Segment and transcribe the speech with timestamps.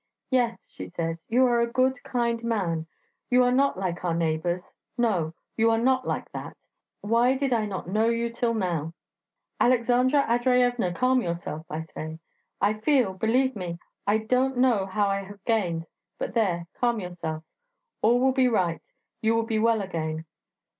[0.31, 2.87] 'Yes,' she says, 'you are a good, kind man;
[3.29, 4.73] you are not like our neighbours...
[4.97, 6.57] No, you are not like that...
[7.01, 8.95] Why did I not know you till now!'
[9.59, 12.17] 'Aleksandra Andreyevna, calm yourself,' I say...
[12.59, 13.77] 'I feel, believe me,
[14.07, 15.85] I don't know how I have gained...
[16.17, 17.43] but there, calm yourself...
[18.01, 18.81] All will be right;
[19.21, 20.25] you will be well again.'